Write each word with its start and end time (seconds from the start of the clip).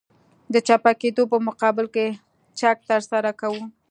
د 0.53 0.55
چپه 0.67 0.91
کېدو 1.01 1.23
په 1.31 1.37
مقابل 1.47 1.85
کې 1.95 2.05
چک 2.59 2.77
ترسره 2.89 3.31
کوو 3.41 3.63